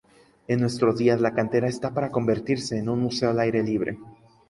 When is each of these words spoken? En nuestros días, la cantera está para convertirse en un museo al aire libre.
En 0.47 0.59
nuestros 0.61 0.97
días, 0.97 1.21
la 1.21 1.35
cantera 1.35 1.67
está 1.67 1.93
para 1.93 2.09
convertirse 2.09 2.75
en 2.75 2.89
un 2.89 3.01
museo 3.01 3.29
al 3.29 3.39
aire 3.39 3.61
libre. 3.61 3.99